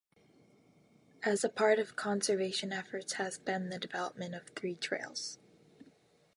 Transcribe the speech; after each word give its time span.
As 1.21 1.43
a 1.43 1.49
part 1.49 1.77
of 1.77 1.95
conservation 1.95 2.73
efforts 2.73 3.13
has 3.13 3.37
been 3.37 3.69
the 3.69 3.77
development 3.77 4.33
of 4.33 4.47
three 4.47 4.73
trails. 4.73 5.37